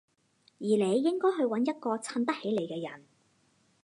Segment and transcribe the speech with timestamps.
[0.57, 0.73] 而你
[1.03, 3.05] 應該去搵一個襯得起你嘅人